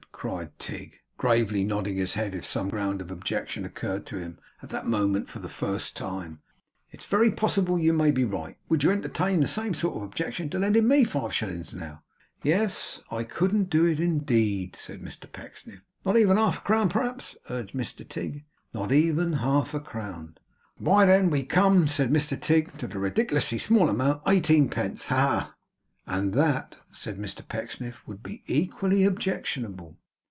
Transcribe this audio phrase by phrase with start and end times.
[0.11, 4.37] cried Tigg, gravely nodding his head as if some ground of objection occurred to him
[4.61, 6.43] at that moment for the first time,
[6.91, 8.55] 'it's very possible you may be right.
[8.69, 12.03] Would you entertain the same sort of objection to lending me five shillings now?'
[12.43, 15.79] 'Yes, I couldn't do it, indeed,' said Mr Pecksniff.
[16.05, 18.45] 'Not even half a crown, perhaps?' urged Mr Tigg.
[18.75, 20.37] 'Not even half a crown.'
[20.77, 25.07] 'Why, then we come,' said Mr Tigg, 'to the ridiculously small amount of eighteen pence.
[25.07, 25.15] Ha!
[25.15, 25.55] ha!'
[26.05, 29.97] 'And that,' said Mr Pecksniff, 'would be equally objectionable.